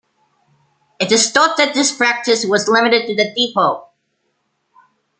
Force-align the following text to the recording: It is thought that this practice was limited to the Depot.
It 0.99 1.11
is 1.11 1.29
thought 1.29 1.57
that 1.57 1.75
this 1.75 1.95
practice 1.95 2.43
was 2.43 2.67
limited 2.67 3.05
to 3.05 3.15
the 3.15 3.31
Depot. 3.35 3.87